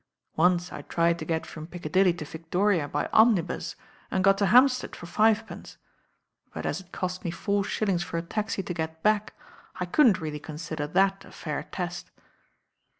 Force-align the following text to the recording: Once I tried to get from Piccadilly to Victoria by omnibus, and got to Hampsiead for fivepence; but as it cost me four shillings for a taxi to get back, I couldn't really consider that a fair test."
Once 0.35 0.71
I 0.73 0.81
tried 0.81 1.19
to 1.19 1.25
get 1.25 1.45
from 1.45 1.67
Piccadilly 1.67 2.11
to 2.13 2.25
Victoria 2.25 2.87
by 2.87 3.07
omnibus, 3.13 3.75
and 4.09 4.23
got 4.23 4.39
to 4.39 4.47
Hampsiead 4.47 4.95
for 4.95 5.05
fivepence; 5.05 5.77
but 6.51 6.65
as 6.65 6.79
it 6.81 6.91
cost 6.91 7.23
me 7.23 7.29
four 7.29 7.63
shillings 7.63 8.01
for 8.01 8.17
a 8.17 8.23
taxi 8.23 8.63
to 8.63 8.73
get 8.73 9.03
back, 9.03 9.35
I 9.75 9.85
couldn't 9.85 10.19
really 10.19 10.39
consider 10.39 10.87
that 10.87 11.23
a 11.23 11.31
fair 11.31 11.61
test." 11.71 12.09